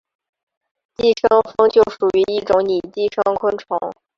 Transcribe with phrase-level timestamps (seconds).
[0.97, 3.77] 寄生蜂就属于一种拟寄生昆虫。